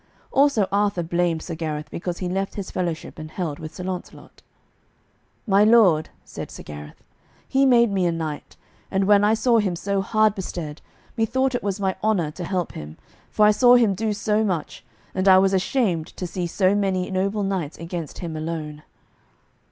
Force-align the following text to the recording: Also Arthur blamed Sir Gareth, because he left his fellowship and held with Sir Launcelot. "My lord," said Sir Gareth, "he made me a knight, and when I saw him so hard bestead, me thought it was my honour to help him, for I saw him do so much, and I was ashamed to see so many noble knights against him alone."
Also 0.31 0.67
Arthur 0.71 1.03
blamed 1.03 1.43
Sir 1.43 1.53
Gareth, 1.53 1.91
because 1.91 2.17
he 2.17 2.27
left 2.27 2.55
his 2.55 2.71
fellowship 2.71 3.19
and 3.19 3.29
held 3.29 3.59
with 3.59 3.75
Sir 3.75 3.83
Launcelot. 3.83 4.41
"My 5.45 5.63
lord," 5.63 6.09
said 6.25 6.49
Sir 6.49 6.63
Gareth, 6.63 7.03
"he 7.47 7.67
made 7.67 7.91
me 7.91 8.07
a 8.07 8.11
knight, 8.11 8.57
and 8.89 9.03
when 9.05 9.23
I 9.23 9.35
saw 9.35 9.59
him 9.59 9.75
so 9.75 10.01
hard 10.01 10.33
bestead, 10.33 10.81
me 11.15 11.27
thought 11.27 11.53
it 11.53 11.61
was 11.61 11.79
my 11.79 11.95
honour 12.03 12.31
to 12.31 12.43
help 12.43 12.71
him, 12.71 12.97
for 13.29 13.45
I 13.45 13.51
saw 13.51 13.75
him 13.75 13.93
do 13.93 14.11
so 14.11 14.43
much, 14.43 14.83
and 15.13 15.27
I 15.27 15.37
was 15.37 15.53
ashamed 15.53 16.07
to 16.17 16.25
see 16.25 16.47
so 16.47 16.73
many 16.73 17.11
noble 17.11 17.43
knights 17.43 17.77
against 17.77 18.17
him 18.25 18.35
alone." 18.35 18.81